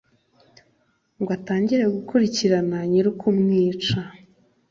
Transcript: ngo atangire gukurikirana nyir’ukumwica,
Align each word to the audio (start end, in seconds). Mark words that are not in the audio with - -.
ngo 1.21 1.29
atangire 1.37 1.83
gukurikirana 1.95 2.77
nyir’ukumwica, 2.89 3.99